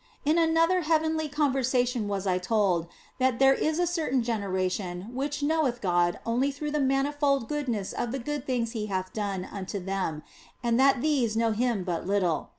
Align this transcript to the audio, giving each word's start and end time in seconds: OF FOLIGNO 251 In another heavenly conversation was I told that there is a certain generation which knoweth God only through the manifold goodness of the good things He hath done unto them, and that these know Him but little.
OF 0.25 0.33
FOLIGNO 0.33 0.45
251 0.47 0.49
In 0.49 0.49
another 0.57 0.81
heavenly 0.87 1.29
conversation 1.29 2.07
was 2.07 2.25
I 2.25 2.39
told 2.39 2.87
that 3.19 3.37
there 3.37 3.53
is 3.53 3.77
a 3.77 3.85
certain 3.85 4.23
generation 4.23 5.09
which 5.13 5.43
knoweth 5.43 5.79
God 5.79 6.17
only 6.25 6.49
through 6.49 6.71
the 6.71 6.79
manifold 6.79 7.47
goodness 7.47 7.93
of 7.93 8.11
the 8.11 8.17
good 8.17 8.47
things 8.47 8.71
He 8.71 8.87
hath 8.87 9.13
done 9.13 9.45
unto 9.45 9.79
them, 9.79 10.23
and 10.63 10.79
that 10.79 11.03
these 11.03 11.37
know 11.37 11.51
Him 11.51 11.83
but 11.83 12.07
little. 12.07 12.49